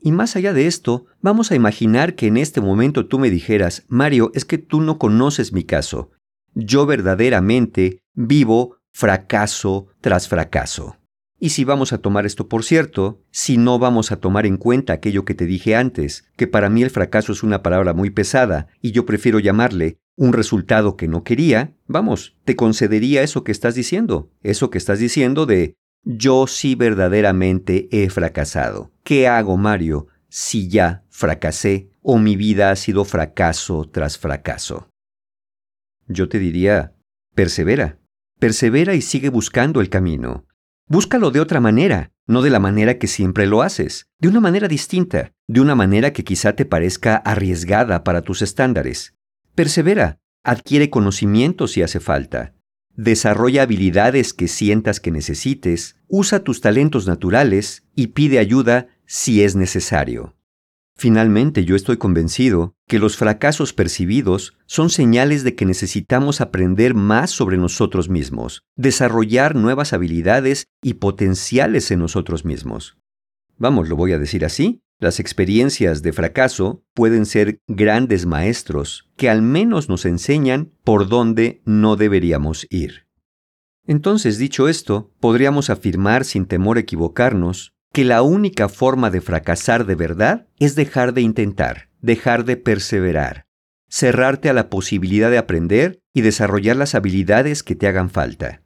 Y 0.00 0.12
más 0.12 0.36
allá 0.36 0.52
de 0.52 0.66
esto, 0.66 1.06
vamos 1.20 1.50
a 1.50 1.54
imaginar 1.54 2.14
que 2.14 2.26
en 2.26 2.36
este 2.36 2.60
momento 2.60 3.06
tú 3.06 3.18
me 3.18 3.30
dijeras, 3.30 3.84
Mario, 3.88 4.30
es 4.34 4.44
que 4.44 4.58
tú 4.58 4.80
no 4.80 4.98
conoces 4.98 5.52
mi 5.52 5.64
caso. 5.64 6.10
Yo 6.54 6.86
verdaderamente 6.86 8.02
vivo 8.12 8.76
fracaso 8.92 9.88
tras 10.00 10.28
fracaso. 10.28 10.96
Y 11.40 11.50
si 11.50 11.64
vamos 11.64 11.92
a 11.92 11.98
tomar 11.98 12.26
esto 12.26 12.48
por 12.48 12.64
cierto, 12.64 13.20
si 13.30 13.58
no 13.58 13.78
vamos 13.78 14.12
a 14.12 14.16
tomar 14.16 14.46
en 14.46 14.56
cuenta 14.56 14.92
aquello 14.92 15.24
que 15.24 15.34
te 15.34 15.46
dije 15.46 15.74
antes, 15.74 16.24
que 16.36 16.46
para 16.46 16.70
mí 16.70 16.82
el 16.82 16.90
fracaso 16.90 17.32
es 17.32 17.42
una 17.42 17.62
palabra 17.62 17.92
muy 17.92 18.10
pesada 18.10 18.68
y 18.80 18.92
yo 18.92 19.04
prefiero 19.04 19.40
llamarle 19.40 19.98
un 20.16 20.32
resultado 20.32 20.96
que 20.96 21.08
no 21.08 21.24
quería, 21.24 21.74
vamos, 21.86 22.36
te 22.44 22.54
concedería 22.56 23.22
eso 23.22 23.42
que 23.42 23.52
estás 23.52 23.74
diciendo, 23.74 24.30
eso 24.42 24.70
que 24.70 24.78
estás 24.78 25.00
diciendo 25.00 25.44
de 25.44 25.76
yo 26.04 26.46
sí 26.46 26.74
verdaderamente 26.74 27.88
he 27.90 28.08
fracasado. 28.10 28.92
¿Qué 29.02 29.26
hago, 29.26 29.56
Mario, 29.56 30.08
si 30.28 30.68
ya 30.68 31.04
fracasé 31.08 31.90
o 32.02 32.18
mi 32.18 32.36
vida 32.36 32.70
ha 32.70 32.76
sido 32.76 33.04
fracaso 33.04 33.88
tras 33.90 34.18
fracaso? 34.18 34.88
Yo 36.06 36.28
te 36.28 36.38
diría, 36.38 36.94
persevera, 37.34 37.98
persevera 38.38 38.94
y 38.94 39.00
sigue 39.00 39.30
buscando 39.30 39.80
el 39.80 39.88
camino. 39.88 40.46
Búscalo 40.86 41.30
de 41.30 41.40
otra 41.40 41.60
manera, 41.60 42.12
no 42.26 42.42
de 42.42 42.50
la 42.50 42.60
manera 42.60 42.98
que 42.98 43.06
siempre 43.06 43.46
lo 43.46 43.62
haces, 43.62 44.06
de 44.18 44.28
una 44.28 44.40
manera 44.40 44.68
distinta, 44.68 45.32
de 45.48 45.60
una 45.60 45.74
manera 45.74 46.12
que 46.12 46.24
quizá 46.24 46.54
te 46.54 46.66
parezca 46.66 47.16
arriesgada 47.16 48.04
para 48.04 48.20
tus 48.20 48.42
estándares. 48.42 49.14
Persevera, 49.54 50.18
adquiere 50.42 50.90
conocimiento 50.90 51.68
si 51.68 51.82
hace 51.82 52.00
falta, 52.00 52.54
Desarrolla 52.96 53.62
habilidades 53.62 54.32
que 54.32 54.46
sientas 54.46 55.00
que 55.00 55.10
necesites, 55.10 55.96
usa 56.06 56.44
tus 56.44 56.60
talentos 56.60 57.06
naturales 57.06 57.84
y 57.96 58.08
pide 58.08 58.38
ayuda 58.38 58.88
si 59.04 59.42
es 59.42 59.56
necesario. 59.56 60.36
Finalmente, 60.96 61.64
yo 61.64 61.74
estoy 61.74 61.96
convencido 61.96 62.76
que 62.86 63.00
los 63.00 63.16
fracasos 63.16 63.72
percibidos 63.72 64.56
son 64.66 64.90
señales 64.90 65.42
de 65.42 65.56
que 65.56 65.64
necesitamos 65.64 66.40
aprender 66.40 66.94
más 66.94 67.32
sobre 67.32 67.56
nosotros 67.56 68.08
mismos, 68.08 68.62
desarrollar 68.76 69.56
nuevas 69.56 69.92
habilidades 69.92 70.68
y 70.82 70.94
potenciales 70.94 71.90
en 71.90 71.98
nosotros 71.98 72.44
mismos. 72.44 72.96
Vamos, 73.58 73.88
lo 73.88 73.96
voy 73.96 74.12
a 74.12 74.18
decir 74.18 74.44
así, 74.44 74.83
las 74.98 75.20
experiencias 75.20 76.02
de 76.02 76.12
fracaso 76.12 76.84
pueden 76.94 77.26
ser 77.26 77.58
grandes 77.66 78.26
maestros 78.26 79.10
que 79.16 79.28
al 79.28 79.42
menos 79.42 79.88
nos 79.88 80.04
enseñan 80.04 80.72
por 80.84 81.08
dónde 81.08 81.62
no 81.64 81.96
deberíamos 81.96 82.66
ir. 82.70 83.06
Entonces, 83.86 84.38
dicho 84.38 84.68
esto, 84.68 85.12
podríamos 85.20 85.68
afirmar 85.68 86.24
sin 86.24 86.46
temor 86.46 86.78
a 86.78 86.80
equivocarnos 86.80 87.74
que 87.92 88.04
la 88.04 88.22
única 88.22 88.68
forma 88.68 89.10
de 89.10 89.20
fracasar 89.20 89.86
de 89.86 89.94
verdad 89.94 90.48
es 90.58 90.74
dejar 90.74 91.14
de 91.14 91.20
intentar, 91.20 91.90
dejar 92.00 92.44
de 92.44 92.56
perseverar, 92.56 93.46
cerrarte 93.88 94.48
a 94.48 94.52
la 94.52 94.68
posibilidad 94.68 95.30
de 95.30 95.38
aprender 95.38 96.00
y 96.12 96.22
desarrollar 96.22 96.76
las 96.76 96.94
habilidades 96.94 97.62
que 97.62 97.76
te 97.76 97.86
hagan 97.86 98.10
falta. 98.10 98.63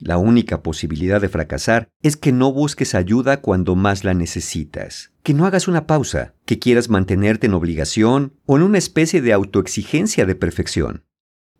La 0.00 0.16
única 0.16 0.62
posibilidad 0.62 1.20
de 1.20 1.28
fracasar 1.28 1.88
es 2.02 2.16
que 2.16 2.30
no 2.30 2.52
busques 2.52 2.94
ayuda 2.94 3.40
cuando 3.40 3.74
más 3.74 4.04
la 4.04 4.14
necesitas, 4.14 5.12
que 5.24 5.34
no 5.34 5.44
hagas 5.44 5.66
una 5.66 5.88
pausa, 5.88 6.34
que 6.44 6.60
quieras 6.60 6.88
mantenerte 6.88 7.48
en 7.48 7.54
obligación 7.54 8.34
o 8.46 8.56
en 8.56 8.62
una 8.62 8.78
especie 8.78 9.20
de 9.20 9.32
autoexigencia 9.32 10.24
de 10.24 10.36
perfección. 10.36 11.04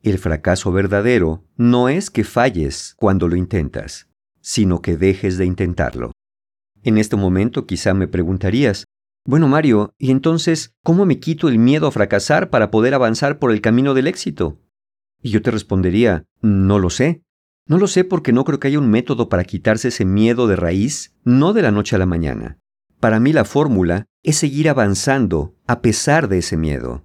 El 0.05 0.19
fracaso 0.19 0.71
verdadero 0.71 1.45
no 1.57 1.89
es 1.89 2.11
que 2.11 2.23
falles 2.23 2.95
cuando 2.97 3.27
lo 3.27 3.35
intentas, 3.35 4.09
sino 4.41 4.83
que 4.83 4.97
dejes 4.97 5.37
de 5.37 5.45
intentarlo. 5.45 6.13
En 6.85 6.97
este 6.97 7.17
momento 7.17 7.67
quizá 7.67 7.93
me 7.93 8.07
preguntarías, 8.07 8.85
bueno 9.25 9.49
Mario, 9.49 9.95
¿y 9.99 10.13
entonces 10.13 10.77
cómo 10.85 11.07
me 11.07 11.19
quito 11.19 11.49
el 11.49 11.59
miedo 11.59 11.89
a 11.89 11.93
fracasar 11.93 12.51
para 12.51 12.71
poder 12.71 12.95
avanzar 12.95 13.41
por 13.41 13.51
el 13.51 13.61
camino 13.61 13.95
del 13.95 14.07
éxito? 14.07 14.61
Y 15.21 15.31
yo 15.31 15.43
te 15.43 15.51
respondería, 15.51 16.25
no 16.41 16.79
lo 16.79 16.89
sé, 16.89 17.25
no 17.69 17.79
lo 17.79 17.87
sé 17.87 18.03
porque 18.03 18.33
no 18.33 18.45
creo 18.45 18.59
que 18.59 18.69
haya 18.69 18.79
un 18.79 18.91
método 18.91 19.29
para 19.29 19.45
quitarse 19.45 19.89
ese 19.89 20.07
miedo 20.07 20.47
de 20.47 20.57
raíz, 20.57 21.15
no 21.23 21.53
de 21.53 21.63
la 21.63 21.71
noche 21.71 21.97
a 21.97 21.99
la 21.99 22.07
mañana. 22.07 22.59
Para 22.99 23.21
mí 23.21 23.33
la 23.33 23.45
fórmula 23.45 24.07
es 24.23 24.37
seguir 24.37 24.69
avanzando 24.69 25.55
a 25.67 25.83
pesar 25.83 26.29
de 26.29 26.39
ese 26.39 26.57
miedo. 26.57 27.05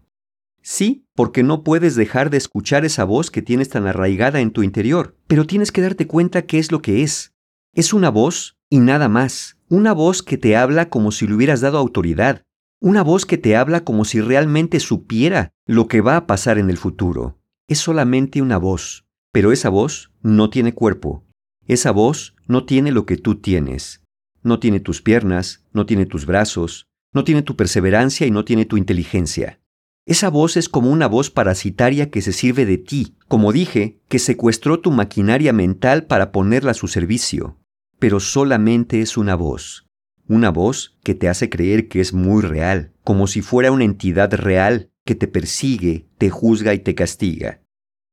Sí, 0.62 1.06
porque 1.14 1.44
no 1.44 1.64
puedes 1.64 1.96
dejar 1.96 2.30
de 2.30 2.38
escuchar 2.38 2.86
esa 2.86 3.04
voz 3.04 3.30
que 3.30 3.42
tienes 3.42 3.68
tan 3.70 3.86
arraigada 3.86 4.40
en 4.40 4.52
tu 4.52 4.64
interior, 4.64 5.18
pero 5.28 5.46
tienes 5.46 5.74
que 5.74 5.82
darte 5.82 6.08
cuenta 6.08 6.44
qué 6.44 6.58
es 6.58 6.72
lo 6.72 6.82
que 6.82 7.04
es. 7.04 7.34
Es 7.74 7.94
una 7.94 8.10
voz 8.10 8.58
y 8.70 8.80
nada 8.80 9.10
más. 9.10 9.58
Una 9.68 9.92
voz 9.92 10.24
que 10.24 10.38
te 10.38 10.56
habla 10.56 10.90
como 10.90 11.12
si 11.12 11.28
le 11.28 11.34
hubieras 11.34 11.60
dado 11.60 11.78
autoridad. 11.78 12.44
Una 12.80 13.04
voz 13.04 13.26
que 13.26 13.38
te 13.38 13.58
habla 13.58 13.84
como 13.84 14.06
si 14.06 14.22
realmente 14.22 14.80
supiera 14.80 15.52
lo 15.66 15.90
que 15.90 16.00
va 16.00 16.16
a 16.16 16.26
pasar 16.28 16.58
en 16.58 16.70
el 16.70 16.78
futuro. 16.78 17.40
Es 17.68 17.80
solamente 17.80 18.42
una 18.42 18.58
voz, 18.58 19.03
pero 19.34 19.52
esa 19.52 19.70
voz 19.70 20.12
no 20.22 20.52
tiene 20.52 20.74
cuerpo. 20.74 21.26
Esa 21.66 21.92
voz 21.92 22.36
no 22.48 22.66
tiene 22.66 22.92
lo 22.92 23.08
que 23.08 23.18
tú 23.18 23.42
tienes. 23.42 24.04
No 24.44 24.60
tiene 24.60 24.80
tus 24.80 25.02
piernas, 25.02 25.66
no 25.74 25.88
tiene 25.88 26.06
tus 26.06 26.28
brazos, 26.28 26.86
no 27.14 27.24
tiene 27.24 27.42
tu 27.42 27.56
perseverancia 27.56 28.28
y 28.28 28.32
no 28.32 28.46
tiene 28.46 28.66
tu 28.66 28.78
inteligencia. 28.78 29.60
Esa 30.06 30.30
voz 30.30 30.56
es 30.56 30.70
como 30.70 30.92
una 30.92 31.08
voz 31.08 31.32
parasitaria 31.32 32.12
que 32.12 32.22
se 32.22 32.32
sirve 32.32 32.66
de 32.66 32.78
ti, 32.78 33.18
como 33.28 33.52
dije, 33.52 34.02
que 34.08 34.20
secuestró 34.20 34.82
tu 34.82 34.92
maquinaria 34.92 35.52
mental 35.52 36.06
para 36.06 36.32
ponerla 36.32 36.72
a 36.72 36.76
su 36.76 36.88
servicio. 36.88 37.58
Pero 37.98 38.20
solamente 38.20 39.02
es 39.02 39.18
una 39.18 39.34
voz. 39.34 39.88
Una 40.28 40.52
voz 40.52 41.00
que 41.04 41.16
te 41.16 41.28
hace 41.28 41.50
creer 41.50 41.88
que 41.88 42.02
es 42.02 42.14
muy 42.14 42.44
real, 42.44 42.94
como 43.04 43.26
si 43.26 43.42
fuera 43.42 43.72
una 43.72 43.86
entidad 43.86 44.32
real 44.34 44.92
que 45.06 45.16
te 45.16 45.28
persigue, 45.28 46.08
te 46.20 46.30
juzga 46.30 46.76
y 46.76 46.80
te 46.80 46.94
castiga. 46.94 47.64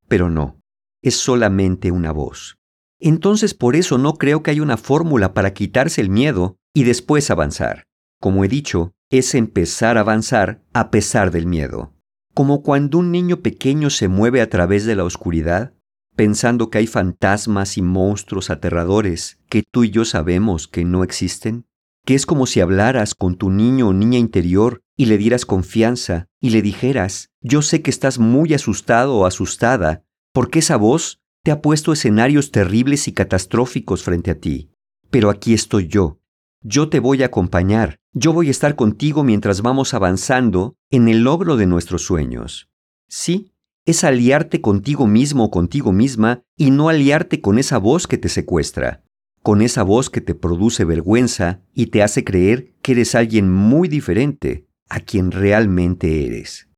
Pero 0.08 0.30
no, 0.30 0.59
es 1.02 1.16
solamente 1.16 1.90
una 1.90 2.12
voz. 2.12 2.58
Entonces 2.98 3.54
por 3.54 3.76
eso 3.76 3.98
no 3.98 4.14
creo 4.14 4.42
que 4.42 4.50
haya 4.50 4.62
una 4.62 4.76
fórmula 4.76 5.32
para 5.32 5.54
quitarse 5.54 6.00
el 6.00 6.10
miedo 6.10 6.56
y 6.74 6.84
después 6.84 7.30
avanzar. 7.30 7.84
Como 8.20 8.44
he 8.44 8.48
dicho, 8.48 8.92
es 9.10 9.34
empezar 9.34 9.96
a 9.96 10.00
avanzar 10.00 10.62
a 10.72 10.90
pesar 10.90 11.30
del 11.30 11.46
miedo. 11.46 11.94
Como 12.34 12.62
cuando 12.62 12.98
un 12.98 13.10
niño 13.10 13.40
pequeño 13.40 13.90
se 13.90 14.08
mueve 14.08 14.40
a 14.40 14.48
través 14.48 14.84
de 14.84 14.94
la 14.94 15.04
oscuridad, 15.04 15.72
pensando 16.14 16.70
que 16.70 16.78
hay 16.78 16.86
fantasmas 16.86 17.78
y 17.78 17.82
monstruos 17.82 18.50
aterradores 18.50 19.38
que 19.48 19.62
tú 19.68 19.84
y 19.84 19.90
yo 19.90 20.04
sabemos 20.04 20.68
que 20.68 20.84
no 20.84 21.02
existen, 21.02 21.66
que 22.04 22.14
es 22.14 22.26
como 22.26 22.46
si 22.46 22.60
hablaras 22.60 23.14
con 23.14 23.36
tu 23.36 23.50
niño 23.50 23.88
o 23.88 23.92
niña 23.92 24.18
interior 24.18 24.82
y 24.96 25.06
le 25.06 25.18
dieras 25.18 25.46
confianza 25.46 26.26
y 26.40 26.50
le 26.50 26.62
dijeras, 26.62 27.30
yo 27.40 27.62
sé 27.62 27.82
que 27.82 27.90
estás 27.90 28.18
muy 28.18 28.54
asustado 28.54 29.16
o 29.16 29.26
asustada, 29.26 30.04
porque 30.32 30.60
esa 30.60 30.76
voz 30.76 31.20
te 31.42 31.50
ha 31.50 31.62
puesto 31.62 31.92
escenarios 31.92 32.50
terribles 32.50 33.08
y 33.08 33.12
catastróficos 33.12 34.02
frente 34.02 34.30
a 34.30 34.38
ti. 34.38 34.70
Pero 35.10 35.30
aquí 35.30 35.54
estoy 35.54 35.88
yo. 35.88 36.20
Yo 36.62 36.88
te 36.88 37.00
voy 37.00 37.22
a 37.22 37.26
acompañar. 37.26 37.96
Yo 38.12 38.32
voy 38.32 38.48
a 38.48 38.50
estar 38.50 38.76
contigo 38.76 39.24
mientras 39.24 39.62
vamos 39.62 39.94
avanzando 39.94 40.76
en 40.90 41.08
el 41.08 41.22
logro 41.22 41.56
de 41.56 41.66
nuestros 41.66 42.02
sueños. 42.02 42.68
Sí, 43.08 43.54
es 43.86 44.04
aliarte 44.04 44.60
contigo 44.60 45.06
mismo 45.06 45.44
o 45.44 45.50
contigo 45.50 45.92
misma 45.92 46.42
y 46.56 46.70
no 46.70 46.88
aliarte 46.88 47.40
con 47.40 47.58
esa 47.58 47.78
voz 47.78 48.06
que 48.06 48.18
te 48.18 48.28
secuestra, 48.28 49.02
con 49.42 49.62
esa 49.62 49.82
voz 49.82 50.10
que 50.10 50.20
te 50.20 50.34
produce 50.34 50.84
vergüenza 50.84 51.62
y 51.74 51.86
te 51.86 52.02
hace 52.02 52.24
creer 52.24 52.74
que 52.82 52.92
eres 52.92 53.14
alguien 53.14 53.50
muy 53.50 53.88
diferente 53.88 54.68
a 54.88 55.00
quien 55.00 55.30
realmente 55.30 56.26
eres. 56.26 56.69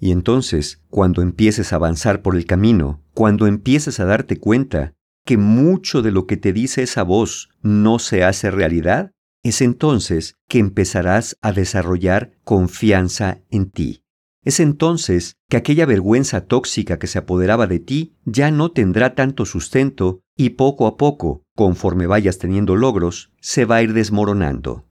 Y 0.00 0.12
entonces, 0.12 0.80
cuando 0.88 1.20
empieces 1.20 1.72
a 1.72 1.76
avanzar 1.76 2.22
por 2.22 2.34
el 2.34 2.46
camino, 2.46 3.04
cuando 3.12 3.46
empieces 3.46 4.00
a 4.00 4.06
darte 4.06 4.38
cuenta 4.38 4.94
que 5.26 5.36
mucho 5.36 6.00
de 6.00 6.10
lo 6.10 6.26
que 6.26 6.38
te 6.38 6.54
dice 6.54 6.82
esa 6.82 7.02
voz 7.02 7.50
no 7.60 7.98
se 7.98 8.24
hace 8.24 8.50
realidad, 8.50 9.12
es 9.42 9.60
entonces 9.60 10.36
que 10.48 10.58
empezarás 10.58 11.36
a 11.42 11.52
desarrollar 11.52 12.32
confianza 12.44 13.42
en 13.50 13.70
ti. 13.70 14.02
Es 14.42 14.58
entonces 14.58 15.36
que 15.50 15.58
aquella 15.58 15.84
vergüenza 15.84 16.46
tóxica 16.46 16.98
que 16.98 17.06
se 17.06 17.18
apoderaba 17.18 17.66
de 17.66 17.78
ti 17.78 18.16
ya 18.24 18.50
no 18.50 18.72
tendrá 18.72 19.14
tanto 19.14 19.44
sustento 19.44 20.22
y 20.34 20.50
poco 20.50 20.86
a 20.86 20.96
poco, 20.96 21.42
conforme 21.54 22.06
vayas 22.06 22.38
teniendo 22.38 22.74
logros, 22.74 23.32
se 23.40 23.66
va 23.66 23.76
a 23.76 23.82
ir 23.82 23.92
desmoronando. 23.92 24.86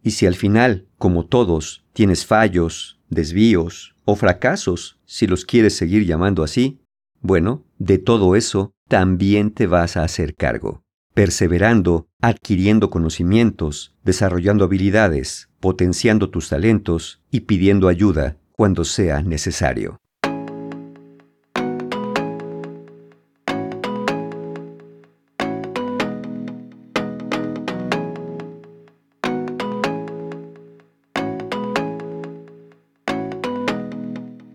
Y 0.00 0.12
si 0.12 0.26
al 0.26 0.36
final, 0.36 0.86
como 0.96 1.26
todos, 1.26 1.84
tienes 1.92 2.24
fallos, 2.24 3.00
desvíos 3.08 3.93
o 4.04 4.16
fracasos, 4.16 4.98
si 5.04 5.26
los 5.26 5.44
quieres 5.44 5.76
seguir 5.76 6.04
llamando 6.06 6.42
así, 6.42 6.80
bueno, 7.20 7.64
de 7.78 7.98
todo 7.98 8.36
eso 8.36 8.72
también 8.88 9.50
te 9.50 9.66
vas 9.66 9.96
a 9.96 10.04
hacer 10.04 10.34
cargo, 10.34 10.82
perseverando, 11.14 12.06
adquiriendo 12.20 12.90
conocimientos, 12.90 13.94
desarrollando 14.04 14.64
habilidades, 14.64 15.48
potenciando 15.60 16.28
tus 16.30 16.50
talentos 16.50 17.22
y 17.30 17.40
pidiendo 17.40 17.88
ayuda 17.88 18.36
cuando 18.52 18.84
sea 18.84 19.22
necesario. 19.22 19.98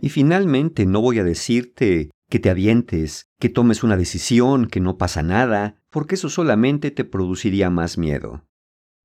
Y 0.01 0.09
finalmente 0.09 0.85
no 0.85 1.01
voy 1.01 1.19
a 1.19 1.23
decirte 1.23 2.12
que 2.29 2.39
te 2.39 2.49
avientes, 2.49 3.27
que 3.39 3.49
tomes 3.49 3.83
una 3.83 3.97
decisión, 3.97 4.67
que 4.67 4.79
no 4.79 4.97
pasa 4.97 5.23
nada, 5.23 5.81
porque 5.89 6.15
eso 6.15 6.29
solamente 6.29 6.91
te 6.91 7.03
produciría 7.03 7.69
más 7.69 7.97
miedo. 7.97 8.45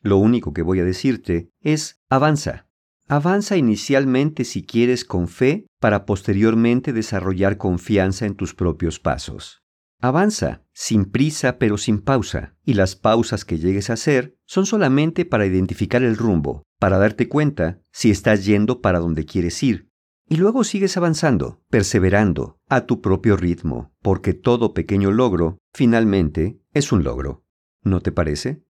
Lo 0.02 0.18
único 0.18 0.52
que 0.52 0.62
voy 0.62 0.80
a 0.80 0.84
decirte 0.84 1.50
es 1.62 2.00
avanza. 2.10 2.68
Avanza 3.08 3.56
inicialmente 3.56 4.44
si 4.44 4.64
quieres 4.64 5.04
con 5.04 5.28
fe 5.28 5.66
para 5.80 6.04
posteriormente 6.06 6.92
desarrollar 6.92 7.56
confianza 7.56 8.26
en 8.26 8.34
tus 8.34 8.54
propios 8.54 9.00
pasos. 9.00 9.62
Avanza, 10.00 10.62
sin 10.74 11.06
prisa 11.06 11.58
pero 11.58 11.78
sin 11.78 12.00
pausa, 12.00 12.56
y 12.64 12.74
las 12.74 12.94
pausas 12.94 13.46
que 13.46 13.58
llegues 13.58 13.88
a 13.88 13.94
hacer 13.94 14.36
son 14.46 14.66
solamente 14.66 15.24
para 15.24 15.46
identificar 15.46 16.02
el 16.02 16.16
rumbo, 16.16 16.62
para 16.78 16.98
darte 16.98 17.28
cuenta 17.28 17.80
si 17.90 18.10
estás 18.10 18.44
yendo 18.44 18.82
para 18.82 18.98
donde 18.98 19.24
quieres 19.24 19.62
ir, 19.62 19.88
y 20.28 20.36
luego 20.36 20.64
sigues 20.64 20.96
avanzando, 20.96 21.60
perseverando, 21.70 22.58
a 22.68 22.86
tu 22.86 23.00
propio 23.00 23.36
ritmo, 23.36 23.92
porque 24.02 24.34
todo 24.34 24.74
pequeño 24.74 25.10
logro, 25.10 25.58
finalmente, 25.72 26.60
es 26.72 26.92
un 26.92 27.04
logro. 27.04 27.44
¿No 27.82 28.00
te 28.00 28.12
parece? 28.12 28.64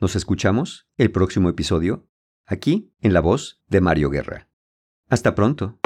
Nos 0.00 0.16
escuchamos 0.16 0.88
el 0.96 1.10
próximo 1.10 1.48
episodio, 1.48 2.08
aquí 2.46 2.92
en 3.00 3.12
la 3.12 3.20
voz 3.20 3.62
de 3.68 3.80
Mario 3.80 4.10
Guerra. 4.10 4.48
Hasta 5.08 5.34
pronto. 5.34 5.78